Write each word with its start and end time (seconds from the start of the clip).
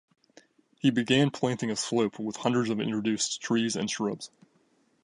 He 0.79 0.89
began 0.89 1.29
planting 1.29 1.69
a 1.69 1.75
slope 1.75 2.17
with 2.17 2.37
hundreds 2.37 2.71
of 2.71 2.79
introduced 2.81 3.39
trees 3.39 3.75
and 3.75 3.87
shrubs. 3.87 4.31